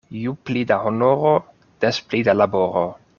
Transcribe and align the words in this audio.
Ju 0.19 0.31
pli 0.49 0.63
da 0.71 0.77
honoro, 0.85 1.35
des 1.85 2.01
pli 2.09 2.23
da 2.29 2.39
laboro. 2.43 2.87